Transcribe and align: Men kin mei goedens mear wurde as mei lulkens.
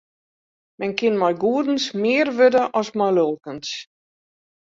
Men 0.79 0.93
kin 0.99 1.15
mei 1.21 1.33
goedens 1.43 1.85
mear 2.01 2.27
wurde 2.37 2.63
as 2.79 2.89
mei 2.97 3.11
lulkens. 3.17 3.69